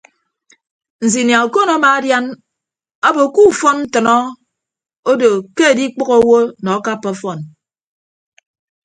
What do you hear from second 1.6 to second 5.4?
amaadian obo ke ufọn ntʌnọ odo